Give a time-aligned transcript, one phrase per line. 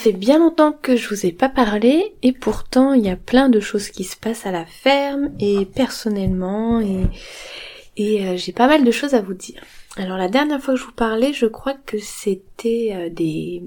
[0.00, 3.50] fait bien longtemps que je vous ai pas parlé et pourtant il y a plein
[3.50, 8.82] de choses qui se passent à la ferme et personnellement et, euh, j'ai pas mal
[8.82, 9.62] de choses à vous dire.
[9.98, 13.62] Alors la dernière fois que je vous parlais, je crois que c'était euh, des,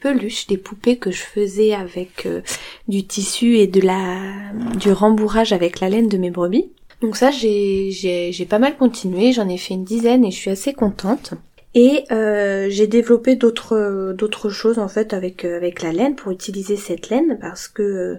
[0.00, 2.40] peluches, des poupées que je faisais avec euh,
[2.88, 6.68] du tissu et de la du rembourrage avec la laine de mes brebis.
[7.00, 10.50] Donc ça j'ai j'ai pas mal continué, j'en ai fait une dizaine et je suis
[10.50, 11.34] assez contente.
[11.74, 16.76] Et euh, j'ai développé d'autres d'autres choses en fait avec avec la laine pour utiliser
[16.76, 18.18] cette laine parce que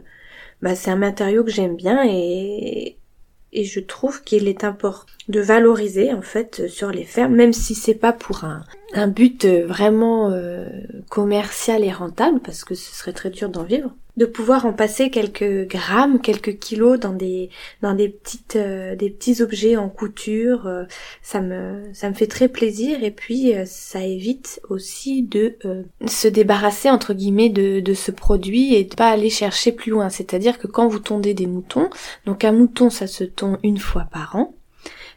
[0.62, 2.98] bah, c'est un matériau que j'aime bien et
[3.54, 7.76] et je trouve qu'il est important de valoriser en fait sur les fermes, même si
[7.76, 10.68] c'est pas pour un, un but vraiment euh,
[11.10, 15.09] commercial et rentable, parce que ce serait très dur d'en vivre de pouvoir en passer
[15.09, 17.49] quelques grammes, quelques kilos dans des
[17.81, 20.84] dans des petites euh, des petits objets en couture, euh,
[21.21, 25.57] ça me ça me fait très plaisir et puis euh, ça évite aussi de
[26.07, 30.09] se débarrasser entre guillemets de de ce produit et de pas aller chercher plus loin.
[30.09, 31.90] C'est-à-dire que quand vous tondez des moutons,
[32.25, 34.53] donc un mouton ça se tond une fois par an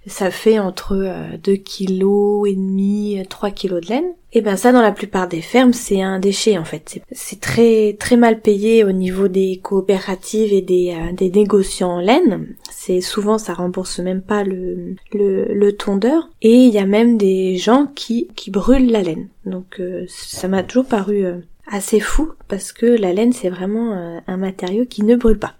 [0.06, 0.94] ça fait entre
[1.42, 4.14] 2 euh, kg et demi, 3 kg de laine.
[4.32, 7.00] Et ben ça dans la plupart des fermes c'est un déchet en fait.
[7.12, 12.00] C'est très très mal payé au niveau des coopératives et des, euh, des négociants en
[12.00, 12.48] laine.
[12.70, 16.28] C'est souvent ça rembourse même pas le, le, le tondeur.
[16.42, 19.28] Et il y a même des gens qui, qui brûlent la laine.
[19.46, 21.24] Donc euh, ça m'a toujours paru
[21.70, 25.54] assez fou parce que la laine c'est vraiment euh, un matériau qui ne brûle pas.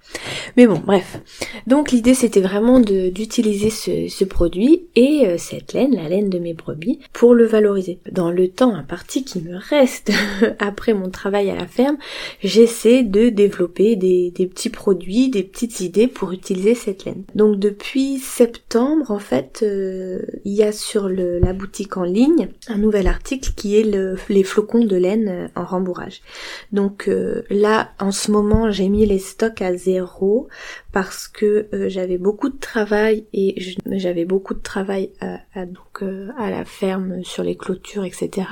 [0.57, 1.21] Mais bon, bref.
[1.67, 6.55] Donc l'idée c'était vraiment d'utiliser ce, produit et euh, cette laine, la laine de mes
[6.55, 8.01] brebis, pour le valoriser.
[8.11, 10.13] Dans le temps imparti qui me reste
[10.59, 11.97] après mon travail à la ferme,
[12.43, 17.25] j'essaie de développer des, petits produits, des petites idées pour utiliser cette laine.
[17.35, 22.79] Donc depuis septembre en fait, euh, il y a sur la boutique en ligne un
[22.79, 25.94] nouvel article qui est le, les flocons de laine en rembourrage.
[26.73, 30.49] Donc euh, là, en ce moment, j'ai mis les stocks à zéro
[30.93, 33.55] parce que euh, j'avais beaucoup de travail et
[33.87, 35.37] j'avais beaucoup de travail euh,
[36.37, 38.49] à la ferme sur les clôtures, etc.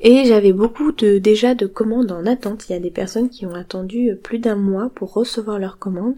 [0.00, 2.68] Et j'avais beaucoup de déjà de commandes en attente.
[2.68, 6.16] Il y a des personnes qui ont attendu plus d'un mois pour recevoir leurs commandes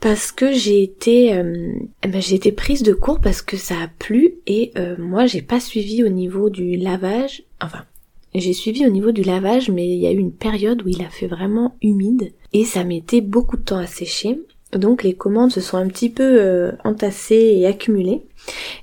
[0.00, 3.88] parce que j'ai été eh ben, j'ai été prise de court parce que ça a
[3.98, 7.44] plu et moi j'ai pas suivi au niveau du lavage.
[7.60, 7.84] Enfin,
[8.34, 11.02] j'ai suivi au niveau du lavage, mais il y a eu une période où il
[11.02, 14.40] a fait vraiment humide et ça mettait beaucoup de temps à sécher.
[14.72, 18.22] Donc les commandes se sont un petit peu euh, entassées et accumulées.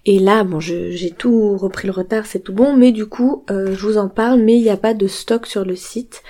[0.05, 3.75] Et là, bon, j'ai tout repris le retard, c'est tout bon, mais du coup, euh,
[3.75, 6.23] je vous en parle, mais il n'y a pas de stock sur le site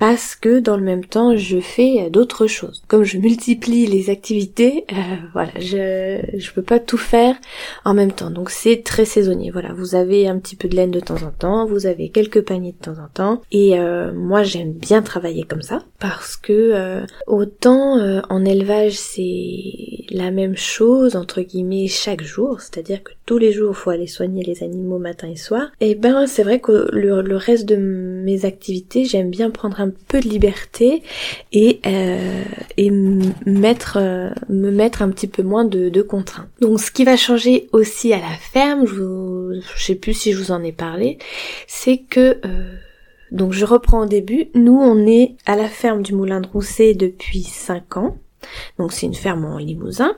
[0.00, 2.82] parce que dans le même temps je fais d'autres choses.
[2.88, 4.96] Comme je multiplie les activités, euh,
[5.34, 7.36] voilà, je je peux pas tout faire
[7.84, 8.30] en même temps.
[8.30, 9.50] Donc c'est très saisonnier.
[9.50, 12.40] Voilà, vous avez un petit peu de laine de temps en temps, vous avez quelques
[12.40, 16.52] paniers de temps en temps et euh, moi j'aime bien travailler comme ça parce que
[16.52, 18.00] euh, autant
[18.30, 23.76] en élevage c'est la même chose entre guillemets chaque jour, c'est-à-dire que tous les jours
[23.76, 25.70] faut aller soigner les animaux matin et soir.
[25.80, 29.89] Et ben c'est vrai que le, le reste de mes activités, j'aime bien prendre un
[29.90, 31.02] peu de liberté
[31.52, 32.44] et, euh,
[32.76, 36.48] et mettre, euh, me mettre un petit peu moins de, contraintes.
[36.60, 40.32] Donc ce qui va changer aussi à la ferme, je, vous, je sais plus si
[40.32, 41.18] je vous en ai parlé,
[41.66, 42.74] c'est que euh,
[43.30, 46.94] donc je reprends au début, nous on est à la ferme du Moulin de Rousset
[46.94, 48.16] depuis 5 ans.
[48.78, 50.16] Donc c'est une ferme en Limousin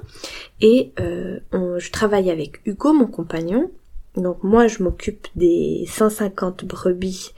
[0.60, 3.70] et je travaille avec Hugo, mon compagnon.
[4.16, 7.32] Donc moi je m'occupe des 150 brebis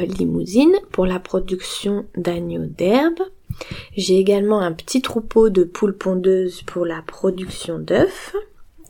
[0.00, 3.20] limousine pour la production d'agneaux d'herbe.
[3.96, 8.34] J'ai également un petit troupeau de poules pondeuses pour la production d'œufs.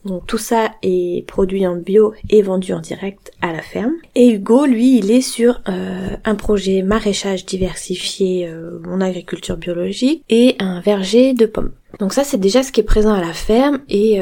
[0.05, 3.95] Donc tout ça est produit en bio et vendu en direct à la ferme.
[4.17, 10.25] Et Hugo, lui, il est sur euh, un projet maraîchage diversifié euh, en agriculture biologique
[10.29, 11.71] et un verger de pommes.
[12.01, 14.19] Donc ça c'est déjà ce qui est présent à la ferme et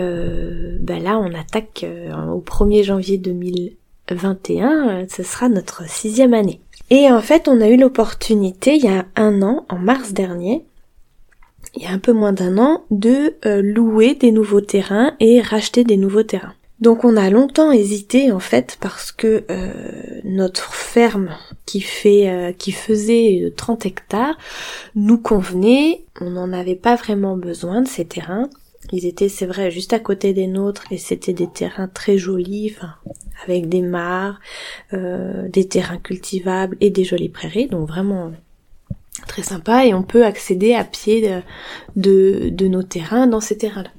[0.80, 1.86] ben là on attaque
[2.34, 6.60] au 1er janvier 2021, ce sera notre sixième année.
[6.90, 10.64] Et en fait, on a eu l'opportunité il y a un an, en mars dernier,
[11.76, 15.40] il y a un peu moins d'un an, de euh, louer des nouveaux terrains et
[15.40, 16.54] racheter des nouveaux terrains.
[16.80, 19.72] Donc on a longtemps hésité en fait parce que euh,
[20.24, 24.38] notre ferme qui fait euh, qui faisait 30 hectares
[24.94, 28.48] nous convenait, on n'en avait pas vraiment besoin de ces terrains.
[28.92, 32.74] Ils étaient, c'est vrai, juste à côté des nôtres et c'était des terrains très jolis,
[32.74, 32.94] enfin,
[33.44, 34.40] avec des mares,
[34.92, 38.32] euh, des terrains cultivables et des jolies prairies, donc vraiment
[39.26, 41.42] très sympa et on peut accéder à pied
[41.96, 43.90] de, nos terrains dans ces terrains-là.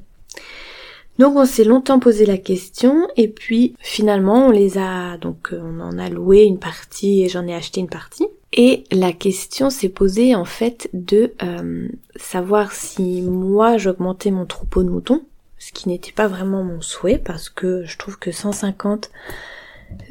[1.19, 5.79] Donc on s'est longtemps posé la question et puis finalement on les a donc on
[5.79, 8.27] en a loué une partie et j'en ai acheté une partie.
[8.53, 14.83] Et la question s'est posée en fait de euh, savoir si moi j'augmentais mon troupeau
[14.83, 15.23] de moutons,
[15.61, 19.11] ce qui n'était pas vraiment mon souhait parce que je trouve que 150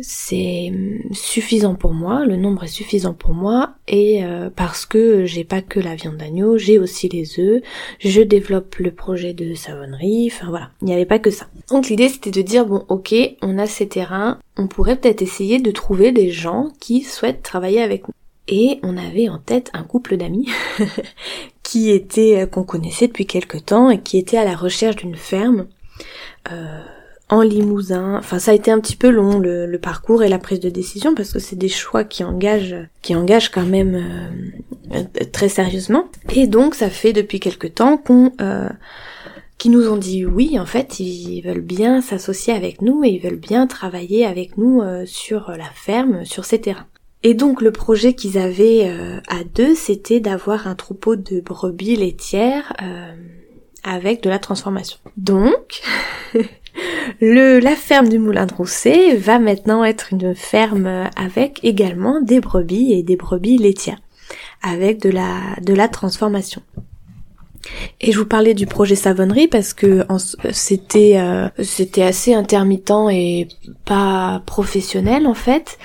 [0.00, 0.70] c'est
[1.10, 5.60] suffisant pour moi, le nombre est suffisant pour moi et euh, parce que j'ai pas
[5.60, 7.62] que la viande d'agneau, j'ai aussi les œufs,
[7.98, 11.46] je développe le projet de savonnerie, enfin voilà, il n'y avait pas que ça.
[11.70, 15.58] Donc l'idée c'était de dire bon ok, on a ces terrains, on pourrait peut-être essayer
[15.58, 18.14] de trouver des gens qui souhaitent travailler avec nous.
[18.48, 20.48] Et on avait en tête un couple d'amis
[21.70, 25.14] qui était euh, qu'on connaissait depuis quelque temps et qui était à la recherche d'une
[25.14, 25.66] ferme.
[26.50, 26.80] Euh,
[27.28, 28.16] en Limousin.
[28.18, 31.14] Enfin, ça a été un petit peu long le, parcours et la prise de décision
[31.14, 33.94] parce que c'est des choix qui engagent, qui engagent quand même
[34.92, 36.06] euh, très sérieusement.
[36.34, 38.68] Et donc, ça fait depuis quelque temps qu'on euh,
[39.58, 43.20] qui nous ont dit oui, en fait, ils veulent bien s'associer avec nous et ils
[43.20, 46.88] veulent bien travailler avec nous sur la ferme, sur ces terrains.
[47.22, 48.90] Et donc le projet qu'ils avaient
[49.28, 52.72] à deux, c'était d'avoir un troupeau de brebis laitières
[53.84, 54.98] avec de la transformation.
[55.18, 55.82] Donc,
[57.20, 62.40] Le, la ferme du Moulin de Rousset va maintenant être une ferme avec également des
[62.40, 64.00] brebis et des brebis laitières,
[64.62, 66.62] avec de la, de la transformation.
[68.00, 70.06] Et je vous parlais du projet savonnerie parce que
[70.50, 73.48] c'était euh, c'était assez intermittent et
[73.84, 75.78] pas professionnel en fait.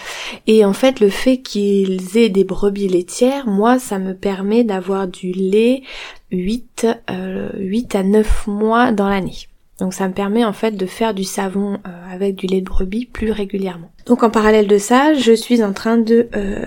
[0.48, 5.08] Et en fait le fait qu'ils aient des brebis laitières, moi ça me permet d'avoir
[5.08, 5.84] du lait
[6.32, 9.48] 8 euh, 8 à 9 mois dans l'année.
[9.80, 12.66] Donc ça me permet en fait de faire du savon euh, avec du lait de
[12.66, 13.92] brebis plus régulièrement.
[14.06, 16.66] Donc en parallèle de ça, je suis en train de euh,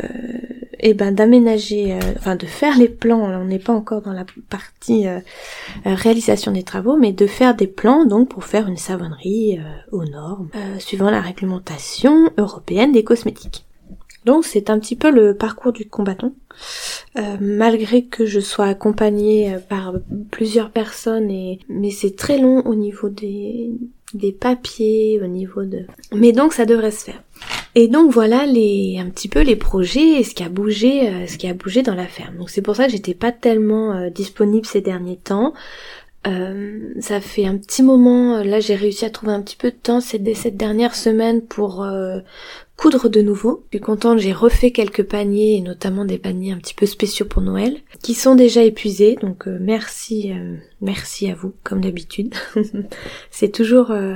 [0.81, 3.21] eh ben d'aménager, euh, enfin de faire les plans.
[3.21, 5.07] On n'est pas encore dans la partie
[5.85, 9.59] réalisation des travaux, mais de faire des plans donc pour faire une savonnerie
[9.91, 13.68] aux normes, suivant la réglementation européenne des cosmétiques.
[14.25, 16.33] Donc c'est un petit peu le parcours du combattant.
[17.17, 19.95] Euh, malgré que je sois accompagnée euh, par
[20.31, 23.71] plusieurs personnes et mais c'est très long au niveau des
[24.15, 27.23] des papiers, au niveau de mais donc ça devrait se faire.
[27.75, 31.27] Et donc voilà les un petit peu les projets et ce qui a bougé euh,
[31.27, 32.37] ce qui a bougé dans la ferme.
[32.37, 35.55] Donc c'est pour ça que j'étais pas tellement disponible ces derniers temps.
[37.01, 40.01] ça fait un petit moment, là j'ai réussi à trouver un petit peu de temps
[40.01, 41.87] cette, cette dernière semaine pour
[42.79, 43.65] coudre de nouveau.
[43.65, 47.27] Je suis contente, j'ai refait quelques paniers, et notamment des paniers un petit peu spéciaux
[47.27, 52.35] pour Noël, qui sont déjà épuisés, donc euh, merci, euh, merci à vous, comme d'habitude.
[53.31, 53.91] c'est toujours...
[53.91, 54.15] Euh,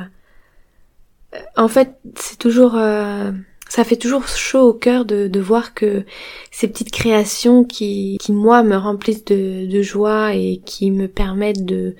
[1.57, 2.73] en fait, c'est toujours...
[2.73, 6.05] ça fait toujours chaud au cœur de, de, voir que
[6.51, 11.65] ces petites créations qui, qui moi me remplissent de, de joie et qui me permettent
[11.65, 11.97] de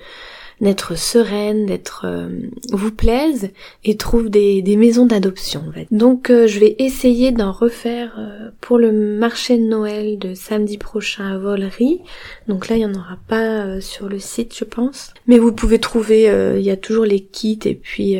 [0.63, 2.29] d'être sereine, d'être euh,
[2.71, 3.51] vous plaise
[3.83, 5.87] et trouve des, des maisons d'adoption en fait.
[5.91, 10.77] Donc euh, je vais essayer d'en refaire euh, pour le marché de Noël de samedi
[10.77, 11.99] prochain à Volery.
[12.47, 15.13] Donc là il n'y en aura pas sur le site je pense.
[15.27, 16.23] Mais vous pouvez trouver,
[16.57, 18.17] il y a toujours les kits et puis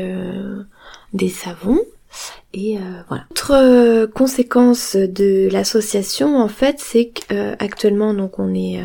[1.13, 1.79] des savons.
[2.53, 2.77] Et
[3.08, 3.25] voilà.
[3.32, 8.79] Autre conséquence de l'association, en fait, c'est qu'actuellement, donc on est,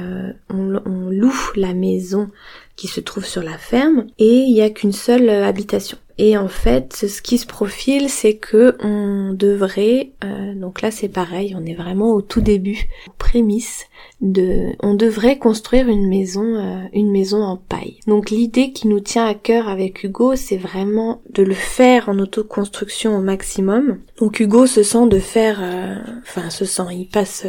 [0.48, 2.30] on, on, loue la maison
[2.78, 5.98] qui se trouve sur la ferme et il n'y a qu'une seule euh, habitation.
[6.18, 11.08] Et en fait, ce qui se profile, c'est que on devrait, euh, donc là c'est
[11.08, 13.86] pareil, on est vraiment au tout début, prémisse
[14.20, 18.00] de, on devrait construire une maison, euh, une maison en paille.
[18.08, 22.18] Donc l'idée qui nous tient à cœur avec Hugo, c'est vraiment de le faire en
[22.18, 24.00] autoconstruction au maximum.
[24.18, 27.46] Donc Hugo se sent de faire, euh, enfin se sent, il passe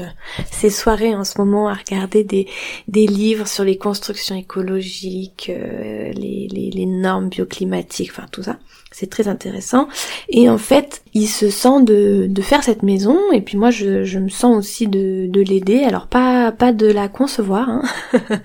[0.51, 2.48] ses soirées en ce moment à regarder des,
[2.88, 8.57] des livres sur les constructions écologiques, les, les, normes bioclimatiques, enfin tout ça.
[8.91, 9.88] C'est très intéressant.
[10.29, 14.29] Et en fait, il se sent de, faire cette maison, et puis moi je, me
[14.29, 15.83] sens aussi de, de l'aider.
[15.83, 17.83] Alors pas, pas de la concevoir, hein,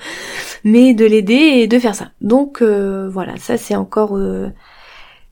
[0.65, 2.11] mais de l'aider et de faire ça.
[2.21, 4.17] Donc euh, voilà, ça c'est encore...
[4.17, 4.49] Euh,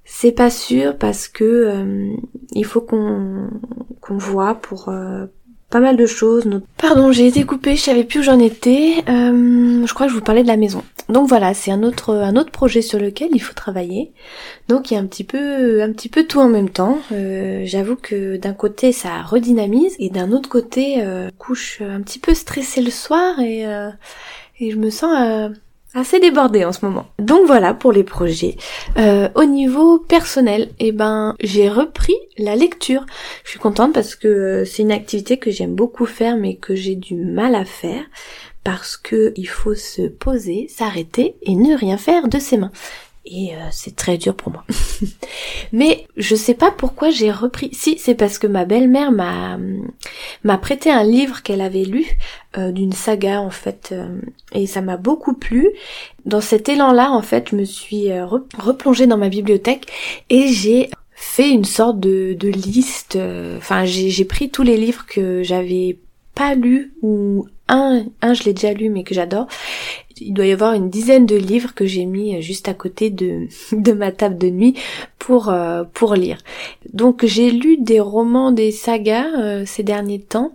[0.05, 2.13] c'est pas sûr parce que euh,
[2.53, 3.49] il faut qu'on
[4.19, 4.93] voit pour
[5.73, 6.45] pas mal de choses.
[6.77, 9.03] Pardon, j'ai été coupée, je savais plus où j'en étais.
[9.09, 10.85] Euh, je crois que je vous parlais de la maison.
[11.09, 14.13] Donc voilà, c'est un autre un autre projet sur lequel il faut travailler.
[14.69, 16.99] Donc il y a un petit peu un petit peu tout en même temps.
[17.11, 22.19] Euh, j'avoue que d'un côté ça redynamise et d'un autre côté euh, couche un petit
[22.19, 23.65] peu stressée le soir et
[24.61, 25.51] et je me sens
[25.95, 27.07] assez débordée en ce moment.
[27.19, 28.57] Donc voilà pour les projets.
[28.97, 33.05] Euh, au niveau personnel, eh ben j'ai repris la lecture.
[33.45, 36.95] Je suis contente parce que c'est une activité que j'aime beaucoup faire mais que j'ai
[36.95, 38.05] du mal à faire
[38.65, 42.73] parce que il faut se poser, s'arrêter et ne rien faire de ses mains.
[43.25, 44.65] Et euh, c'est très dur pour moi.
[45.73, 47.71] Mais je sais pas pourquoi j'ai repris.
[47.73, 49.59] Si, c'est parce que ma belle-mère m'a
[50.43, 52.07] m'a prêté un livre qu'elle avait lu
[52.59, 54.21] euh, d'une saga en fait, euh,
[54.53, 55.71] et ça m'a beaucoup plu.
[56.25, 58.09] Dans cet élan-là, en fait, je me suis
[58.59, 59.87] replongée dans ma bibliothèque
[60.29, 63.19] et j'ai fait une sorte de, de liste.
[63.57, 65.99] Enfin, j'ai pris tous les livres que j'avais
[66.35, 69.47] pas lus ou un, un je l'ai déjà lu mais que j'adore
[70.27, 73.11] il doit y avoir une dizaine de livres que j'ai mis juste à côté
[73.73, 74.75] de, ma table de nuit
[75.19, 76.39] pour, euh, pour lire.
[76.93, 80.53] Donc j'ai lu des romans, des sagas euh, ces derniers temps.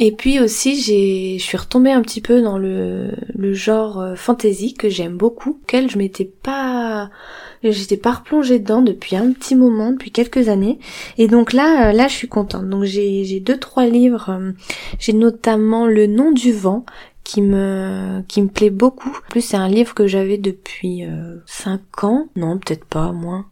[0.00, 3.10] Et puis aussi j'ai je suis retombée un petit peu dans le,
[3.52, 7.10] genre euh, fantasy que j'aime beaucoup, quel je m'étais pas
[7.64, 10.78] j'étais pas replongée dedans depuis un petit moment, depuis quelques années.
[11.16, 12.68] Et donc là là je suis contente.
[12.68, 14.40] Donc j'ai j'ai deux trois livres,
[15.00, 16.84] j'ai notamment Le nom du vent
[17.28, 19.10] qui me qui me plaît beaucoup.
[19.10, 23.44] En plus, c'est un livre que j'avais depuis euh, 5 ans, non, peut-être pas moins.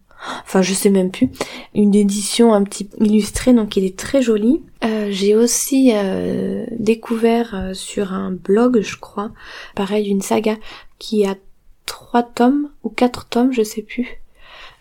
[0.44, 1.28] Enfin, je sais même plus.
[1.74, 4.62] Une édition un petit illustrée, donc il est très joli.
[4.82, 9.30] Euh, j'ai aussi euh, découvert euh, sur un blog, je crois,
[9.74, 10.56] pareil, d'une saga
[10.98, 11.34] qui a
[11.84, 14.22] trois tomes ou quatre tomes, je sais plus.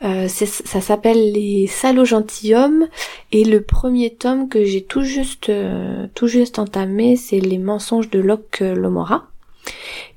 [0.04, 2.88] Euh, ça s'appelle Les salauds gentilshommes
[3.32, 8.10] et le premier tome que j'ai tout juste euh, tout juste entamé, c'est Les mensonges
[8.10, 9.28] de Locke Lomora.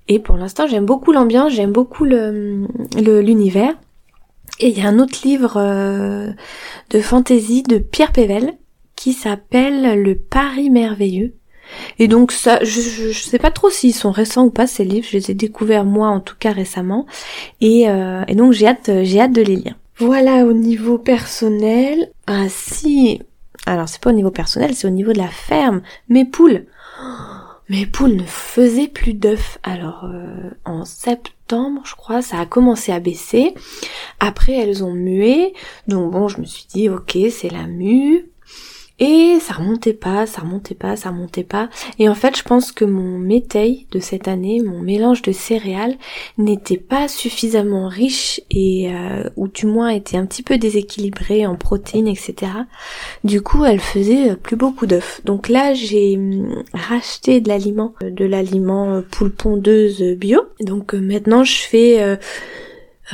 [0.08, 2.66] Et pour l'instant, j'aime beaucoup l'ambiance, j'aime beaucoup le
[2.97, 3.75] l'univers.
[4.61, 6.32] Et il y a un autre livre euh,
[6.90, 8.54] de fantasy de Pierre Pével
[8.97, 11.38] qui s'appelle Le Paris merveilleux.
[11.98, 15.06] Et donc ça, je, je, sais pas trop s'ils sont récents ou pas ces livres.
[15.10, 17.06] Je les ai découverts moi en tout cas récemment,
[17.60, 19.75] et, euh, et donc j'ai hâte, j'ai hâte de les lire.
[19.98, 22.12] Voilà au niveau personnel.
[22.28, 23.20] Ah si,
[23.66, 25.82] alors c'est pas au niveau personnel, c'est au niveau de la ferme.
[26.08, 26.66] Mes poules,
[27.68, 29.58] mes poules ne faisaient plus d'œufs.
[29.64, 33.54] Alors euh, en septembre, je crois, ça a commencé à baisser.
[34.20, 35.52] Après elles ont mué,
[35.88, 38.30] donc bon, je me suis dit ok, c'est la mue.
[39.00, 41.69] Et ça remontait pas, ça remontait pas, ça remontait pas.
[41.99, 45.97] Et en fait, je pense que mon métail de cette année, mon mélange de céréales,
[46.37, 51.55] n'était pas suffisamment riche et euh, ou du moins était un petit peu déséquilibré en
[51.55, 52.52] protéines, etc.
[53.23, 55.21] Du coup, elle faisait plus beaucoup d'œufs.
[55.25, 60.43] Donc là, j'ai hum, racheté de l'aliment, de l'aliment poule pondeuse bio.
[60.61, 62.17] Donc euh, maintenant, je fais euh,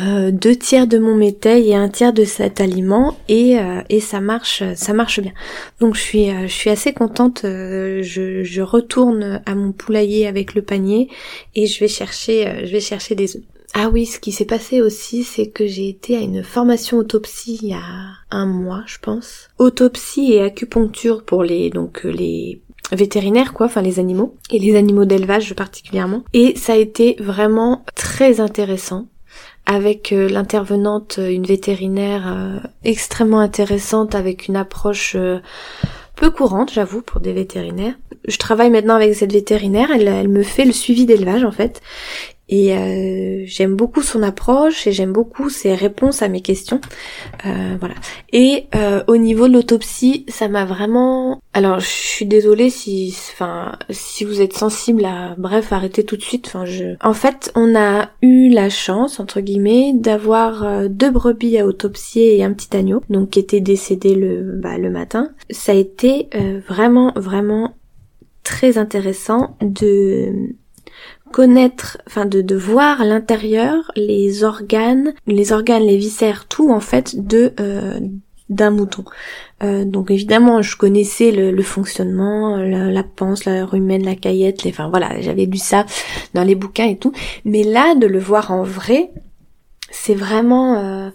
[0.00, 4.00] euh, deux tiers de mon métail et un tiers de cet aliment et, euh, et
[4.00, 5.32] ça marche ça marche bien
[5.78, 10.54] donc je suis euh, je suis assez contente je, je retourne à mon poulailler avec
[10.54, 11.08] le panier
[11.54, 13.42] et je vais chercher je vais chercher des œufs
[13.76, 17.58] ah oui, ce qui s'est passé aussi, c'est que j'ai été à une formation autopsie
[17.60, 17.82] il y a
[18.30, 19.48] un mois, je pense.
[19.58, 25.06] Autopsie et acupuncture pour les donc les vétérinaires quoi, enfin les animaux et les animaux
[25.06, 26.22] d'élevage particulièrement.
[26.32, 29.08] Et ça a été vraiment très intéressant
[29.66, 35.16] avec euh, l'intervenante, euh, une vétérinaire euh, extrêmement intéressante, avec une approche
[36.16, 37.94] peu courante, j'avoue, pour des vétérinaires.
[38.28, 41.80] Je travaille maintenant avec cette vétérinaire, elle, elle me fait le suivi d'élevage en fait,
[42.48, 46.80] et euh, j'aime beaucoup son approche et j'aime beaucoup ses réponses à mes questions.
[47.46, 47.94] Euh, voilà.
[48.32, 51.40] Et euh, au niveau de l'autopsie, ça m'a vraiment.
[51.54, 56.22] Alors, je suis désolée si, enfin, si vous êtes sensible à, bref, arrêtez tout de
[56.22, 56.46] suite.
[56.48, 56.96] Enfin, je.
[57.00, 62.44] En fait, on a eu la chance entre guillemets d'avoir deux brebis à autopsier et
[62.44, 65.30] un petit agneau, donc qui était décédé le, bah, le matin.
[65.50, 66.28] Ça a été
[66.68, 67.74] vraiment, vraiment
[68.42, 70.54] très intéressant de
[71.34, 77.26] connaître, enfin de, de voir l'intérieur, les organes, les organes, les viscères, tout en fait
[77.26, 77.98] de euh,
[78.50, 79.04] d'un mouton.
[79.64, 84.70] Euh, donc évidemment, je connaissais le, fonctionnement, la, la panse, la rumen, la caillette, les,
[84.70, 85.86] enfin voilà, j'avais lu ça
[86.34, 87.12] dans les bouquins et tout.
[87.44, 89.10] Mais là, de le voir en vrai,
[89.90, 91.10] c'est vraiment euh,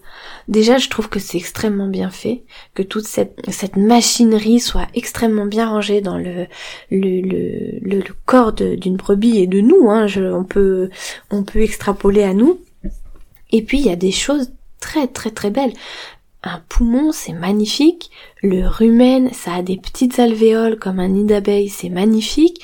[0.50, 5.46] déjà je trouve que c'est extrêmement bien fait que toute cette, cette machinerie soit extrêmement
[5.46, 6.48] bien rangée dans le
[6.92, 10.90] le, le, le, corps d'une brebis et de nous hein, je, on peut
[11.32, 12.60] on peut extrapoler à nous
[13.52, 14.52] et puis il y a des choses
[14.82, 15.74] très très très belles
[16.44, 18.12] un poumon, c'est magnifique.
[18.42, 22.62] Le rumen, ça a des petites alvéoles comme un nid d'abeille, c'est magnifique.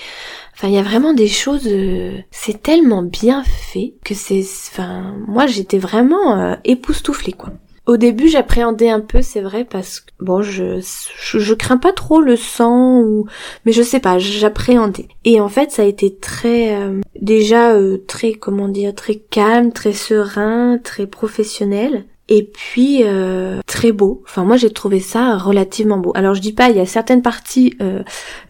[0.53, 1.67] Enfin, il y a vraiment des choses.
[1.67, 4.43] Euh, c'est tellement bien fait que c'est.
[4.71, 7.51] Enfin, moi, j'étais vraiment euh, époustouflée, quoi.
[7.85, 12.19] Au début, j'appréhendais un peu, c'est vrai, parce que bon, je, je, crains pas trop
[12.21, 13.27] le sang ou,
[13.65, 15.07] mais je sais pas, j'appréhendais.
[15.23, 17.75] Et en fait, ça a été très, euh, déjà
[18.07, 22.05] très, comment dire, très calme, très serein, très professionnel.
[22.27, 24.23] et puis euh, très beau.
[24.25, 26.11] Enfin moi j'ai trouvé ça relativement beau.
[26.15, 28.01] Alors je dis pas, il y a certaines parties euh,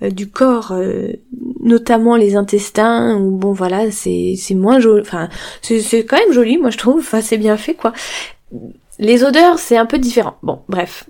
[0.01, 0.73] euh, du corps,
[1.61, 5.01] notamment les intestins, où bon voilà c'est c'est moins joli.
[5.01, 5.29] Enfin
[5.61, 6.99] c'est quand même joli, moi je trouve.
[6.99, 7.93] Enfin c'est bien fait quoi.
[8.99, 10.37] Les odeurs c'est un peu différent.
[10.43, 11.05] Bon bref.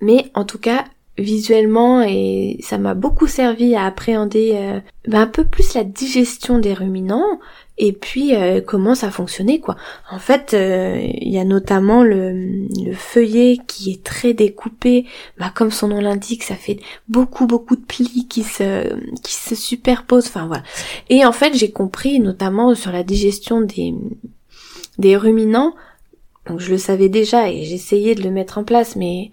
[0.00, 0.84] Mais en tout cas
[1.18, 6.72] visuellement et ça m'a beaucoup servi à appréhender ben, un peu plus la digestion des
[6.72, 7.38] ruminants
[7.78, 9.76] et puis euh, comment ça fonctionnait quoi.
[10.10, 15.06] En fait, euh, il y a notamment le, le, feuillet qui est très découpé,
[15.38, 19.54] bah, comme son nom l'indique, ça fait beaucoup beaucoup de plis qui se qui se
[19.54, 20.28] superposent.
[20.28, 20.62] Enfin voilà.
[21.08, 23.94] Et en fait, j'ai compris notamment sur la digestion des
[24.98, 25.74] des ruminants.
[26.46, 29.30] Donc je le savais déjà et j'essayais de le mettre en place, mais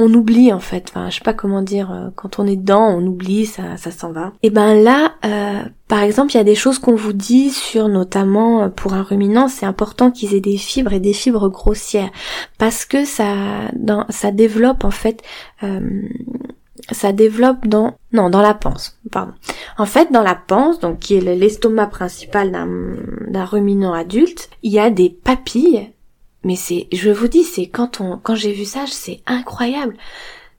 [0.00, 0.86] on oublie en fait.
[0.88, 1.92] Enfin, je sais pas comment dire.
[1.92, 4.32] Euh, quand on est dedans, on oublie, ça, ça s'en va.
[4.42, 7.88] Et ben là, euh, par exemple, il y a des choses qu'on vous dit sur,
[7.88, 12.10] notamment euh, pour un ruminant, c'est important qu'ils aient des fibres et des fibres grossières
[12.58, 13.34] parce que ça,
[14.08, 15.22] ça développe en fait.
[16.92, 19.32] ça développe dans non dans la panse pardon
[19.76, 24.80] en fait dans la panse donc qui est l'estomac principal d'un ruminant adulte il y
[24.80, 25.90] a des papilles
[26.44, 29.96] mais c'est, je vous dis, c'est quand on, quand j'ai vu ça, c'est incroyable.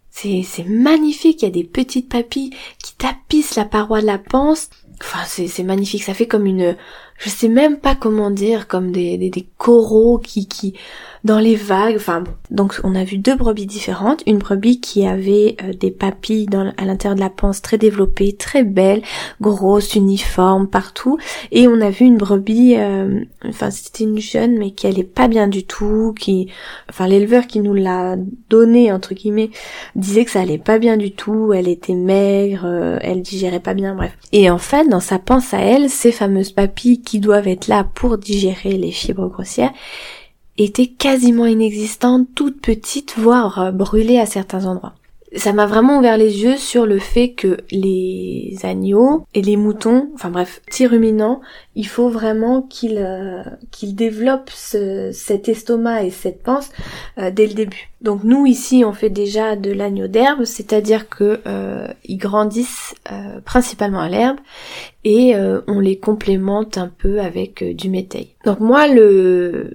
[0.09, 1.41] C'est, c'est magnifique.
[1.41, 2.51] Il y a des petites papilles
[2.83, 4.69] qui tapissent la paroi de la panse.
[4.99, 6.03] Enfin, c'est, c'est magnifique.
[6.03, 6.75] Ça fait comme une,
[7.21, 10.73] je sais même pas comment dire, comme des, des, des coraux qui, qui,
[11.23, 11.95] dans les vagues.
[11.95, 14.23] Enfin, donc on a vu deux brebis différentes.
[14.25, 18.33] Une brebis qui avait euh, des papilles dans, à l'intérieur de la panse très développées,
[18.33, 19.03] très belles,
[19.39, 21.17] grosses, uniformes partout.
[21.51, 25.27] Et on a vu une brebis, euh, enfin c'était une jeune mais qui allait pas
[25.27, 26.49] bien du tout, qui,
[26.89, 28.15] enfin l'éleveur qui nous l'a
[28.49, 29.51] donné entre guillemets
[29.95, 31.53] disait que ça allait pas bien du tout.
[31.53, 34.17] Elle était maigre, euh, elle digérait pas bien, bref.
[34.31, 38.17] Et en fait, dans sa panse à elle, ces fameuses papilles doivent être là pour
[38.17, 39.73] digérer les fibres grossières,
[40.57, 44.93] était quasiment inexistante, toute petite, voire euh, brûlée à certains endroits.
[45.33, 50.09] Ça m'a vraiment ouvert les yeux sur le fait que les agneaux et les moutons,
[50.13, 51.39] enfin bref, petits ruminants,
[51.75, 56.69] il faut vraiment qu'ils euh, qu'ils développent cet estomac et cette panse
[57.17, 57.89] euh, dès le début.
[58.01, 62.93] Donc nous ici on fait déjà de l'agneau d'herbe, c'est-à-dire que euh, grandissent
[63.45, 64.37] principalement à l'herbe
[65.03, 65.33] et
[65.67, 68.29] on les complémente un peu avec du métail.
[68.45, 69.73] Donc moi le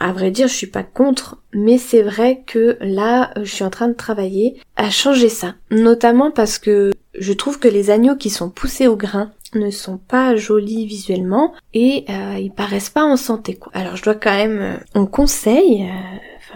[0.00, 3.70] à vrai dire je suis pas contre mais c'est vrai que là je suis en
[3.70, 8.30] train de travailler à changer ça, notamment parce que je trouve que les agneaux qui
[8.30, 13.16] sont poussés au grain ne sont pas jolis visuellement et euh, ils paraissent pas en
[13.16, 13.72] santé quoi.
[13.74, 15.90] Alors je dois quand même euh, on conseille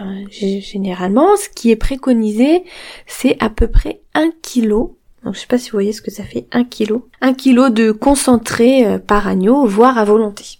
[0.01, 2.63] euh, généralement ce qui est préconisé
[3.05, 6.11] c'est à peu près un kilo donc je sais pas si vous voyez ce que
[6.11, 10.59] ça fait un kilo un kilo de concentré euh, par agneau voire à volonté.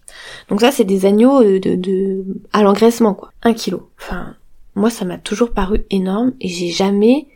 [0.50, 3.90] Donc ça c'est des agneaux de, de à l'engraissement quoi un kilo.
[4.00, 4.36] Enfin
[4.76, 7.28] moi ça m'a toujours paru énorme et j'ai jamais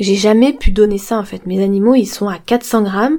[0.00, 1.46] j'ai jamais pu donner ça en fait.
[1.46, 3.18] Mes animaux ils sont à 400 grammes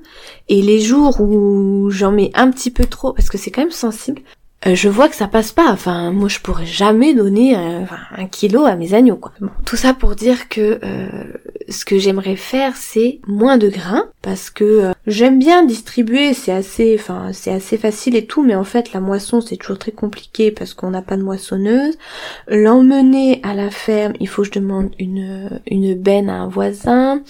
[0.50, 3.72] et les jours où j'en mets un petit peu trop parce que c'est quand même
[3.72, 4.22] sensible,
[4.68, 5.72] euh, je vois que ça passe pas.
[5.72, 9.32] Enfin, moi, je pourrais jamais donner un, un kilo à mes agneaux, quoi.
[9.66, 11.08] tout ça pour dire que euh,
[11.70, 16.34] ce que j'aimerais faire, c'est moins de grains, parce que euh, j'aime bien distribuer.
[16.34, 19.80] C'est assez, enfin, c'est assez facile et tout, mais en fait, la moisson, c'est toujours
[19.80, 21.98] très compliqué parce qu'on n'a pas de moissonneuse.
[22.48, 27.24] L'emmener à la ferme, il faut que je demande une une benne à un voisin.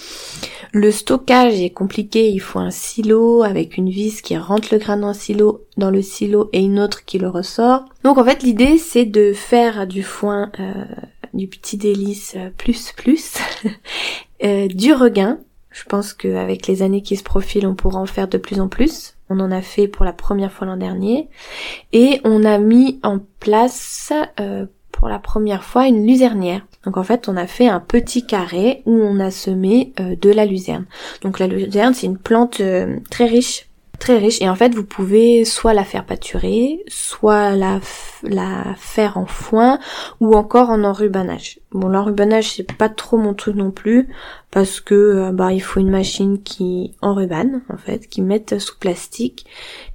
[0.74, 2.30] Le stockage est compliqué.
[2.30, 5.92] Il faut un silo avec une vis qui rentre le grain dans le silo, dans
[5.92, 7.86] le silo et une autre qui ressort.
[8.04, 10.86] Donc en fait l'idée c'est de faire du foin, euh,
[11.34, 13.34] du petit délice euh, plus plus,
[14.44, 15.40] euh, du regain.
[15.72, 18.68] Je pense qu'avec les années qui se profilent on pourra en faire de plus en
[18.68, 19.16] plus.
[19.30, 21.30] On en a fait pour la première fois l'an dernier.
[21.94, 24.12] Et on a mis en place
[24.92, 26.66] pour la première fois une luzernière.
[26.84, 30.46] Donc en fait, on a fait un petit carré où on a semé de la
[30.46, 30.86] luzerne.
[31.22, 32.62] Donc la luzerne, c'est une plante
[33.10, 33.71] très riche
[34.02, 37.80] très riche et en fait vous pouvez soit la faire pâturer, soit la,
[38.24, 39.80] la faire en foin
[40.20, 41.60] ou encore en enrubanage.
[41.72, 44.10] Bon l'enrubanage c'est pas trop mon truc non plus
[44.50, 48.78] parce que euh, bah il faut une machine qui enrubane en fait, qui mette sous
[48.80, 49.46] plastique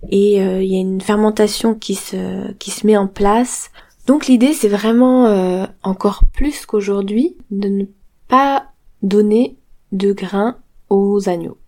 [0.09, 3.71] et euh, il y a une fermentation qui se qui se met en place.
[4.07, 7.85] Donc l'idée c'est vraiment euh, encore plus qu'aujourd'hui de ne
[8.29, 8.69] pas
[9.03, 9.59] donner
[9.91, 10.57] de grains
[10.91, 11.59] aux agneaux.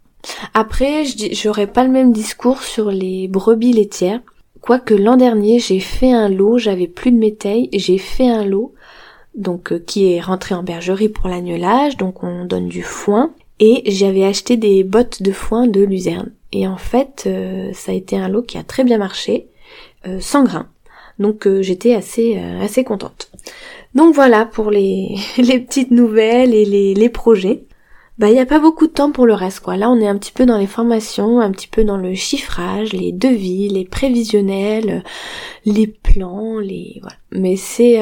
[0.55, 4.21] Après, j'aurais pas le même discours sur les brebis laitières.
[4.61, 8.75] Quoique l'an dernier, j'ai fait un lot, j'avais plus de métail, j'ai fait un lot,
[9.35, 13.83] donc euh, qui est rentré en bergerie pour l'agnelage, donc on donne du foin, et
[13.91, 16.33] j'avais acheté des bottes de foin de luzerne.
[16.53, 19.49] Et en fait, euh, ça a été un lot qui a très bien marché,
[20.07, 20.69] euh, sans grains.
[21.19, 23.33] Donc j'étais assez assez contente.
[23.93, 27.64] Donc voilà pour les, les petites nouvelles et les, les projets.
[28.19, 29.77] Bah il n'y a pas beaucoup de temps pour le reste quoi.
[29.77, 32.93] Là on est un petit peu dans les formations, un petit peu dans le chiffrage,
[32.93, 35.05] les devis, les prévisionnels,
[35.65, 37.17] les plans, les voilà.
[37.31, 38.01] Mais c'est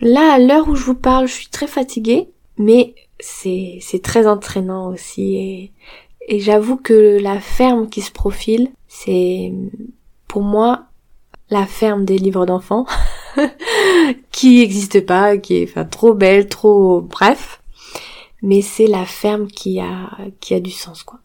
[0.00, 4.26] là à l'heure où je vous parle, je suis très fatiguée, mais c'est c'est très
[4.26, 5.72] entraînant aussi et
[6.28, 9.52] et j'avoue que la ferme qui se profile, c'est
[10.28, 10.84] pour moi
[11.50, 12.86] la ferme des livres d'enfants
[14.30, 17.59] qui n'existe pas, qui est enfin trop belle, trop bref,
[18.42, 21.20] mais c'est la ferme qui a qui a du sens quoi.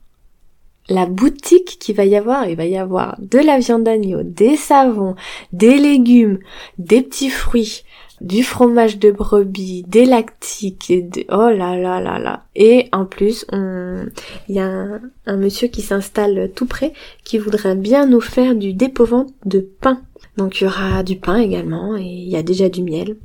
[0.88, 4.56] La boutique qui va y avoir, il va y avoir de la viande d'agneau, des
[4.56, 5.16] savons,
[5.52, 6.38] des légumes,
[6.78, 7.84] des petits fruits,
[8.22, 12.44] du fromage de brebis, des lactiques, et oh là là là là.
[12.56, 18.06] Et en plus, il y a un, monsieur qui s'installe tout près qui voudrait bien
[18.06, 20.02] nous faire du dépôt-vente de pain.
[20.38, 23.18] Donc il y aura du pain également et il y a déjà du miel.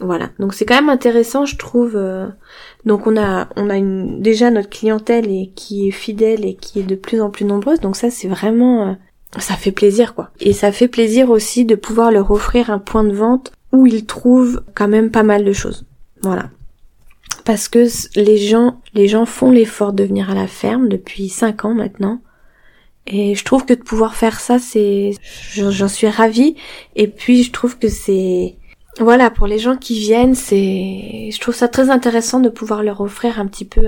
[0.00, 1.96] Voilà, donc c'est quand même intéressant, je trouve.
[1.96, 2.26] Euh,
[2.84, 3.80] donc on a, on a
[4.20, 7.80] déjà notre clientèle et qui est fidèle et qui est de plus en plus nombreuse.
[7.80, 8.92] Donc ça, c'est vraiment, euh,
[9.38, 10.30] ça fait plaisir quoi.
[10.38, 14.04] Et ça fait plaisir aussi de pouvoir leur offrir un point de vente où ils
[14.04, 15.86] trouvent quand même pas mal de choses.
[16.22, 16.50] Voilà.
[17.46, 21.64] Parce que les gens, les gens font l'effort de venir à la ferme depuis 5
[21.64, 22.20] ans maintenant.
[23.06, 25.12] Et je trouve que de pouvoir faire ça, c'est,
[25.54, 26.56] j'en suis ravie.
[26.96, 28.56] Et puis je trouve que c'est,
[28.98, 33.00] voilà, pour les gens qui viennent, c'est, je trouve ça très intéressant de pouvoir leur
[33.00, 33.86] offrir un petit peu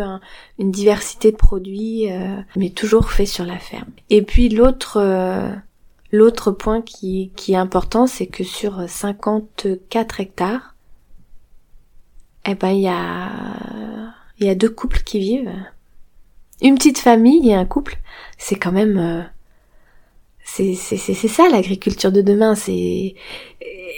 [0.59, 3.91] une diversité de produits, euh, mais toujours fait sur la ferme.
[4.11, 5.51] Et puis l'autre, euh,
[6.11, 10.75] L'autre point qui, qui est important, c'est que sur 54 hectares,
[12.47, 13.31] eh ben, il y a,
[14.39, 15.53] il y a deux couples qui vivent.
[16.63, 17.99] Une petite famille et un couple.
[18.39, 19.23] C'est quand même, euh,
[20.49, 22.55] c'est, ça l'agriculture de demain.
[22.55, 23.15] C'est,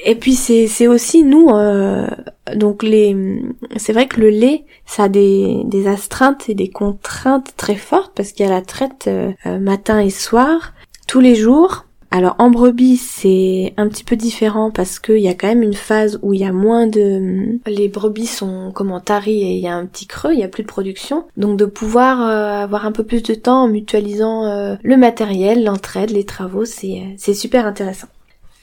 [0.05, 2.07] et puis c'est, c'est aussi nous, euh,
[2.55, 3.43] donc les,
[3.77, 8.13] c'est vrai que le lait, ça a des, des astreintes et des contraintes très fortes
[8.15, 10.75] parce qu'il y a la traite euh, matin et soir
[11.07, 15.35] tous les jours alors en brebis c'est un petit peu différent parce qu'il y a
[15.35, 17.59] quand même une phase où il y a moins de...
[17.67, 20.49] Les brebis sont comment taries et il y a un petit creux, il y a
[20.49, 21.25] plus de production.
[21.37, 25.63] Donc de pouvoir euh, avoir un peu plus de temps en mutualisant euh, le matériel,
[25.63, 28.09] l'entraide, les travaux, c'est, euh, c'est super intéressant.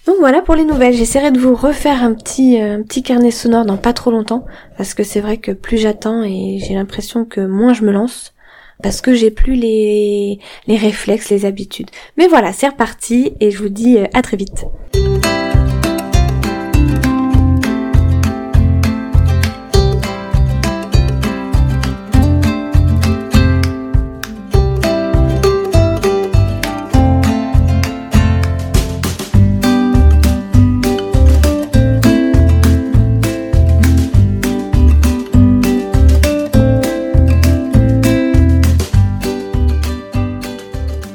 [0.06, 0.94] Donc voilà pour les nouvelles.
[0.94, 4.46] J'essaierai de vous refaire un petit un petit carnet sonore dans pas trop longtemps
[4.78, 8.34] parce que c'est vrai que plus j'attends et j'ai l'impression que moins je me lance
[8.82, 11.90] parce que j'ai plus les, les réflexes, les habitudes.
[12.18, 14.66] Mais voilà, c'est reparti et je vous dis euh, à très vite.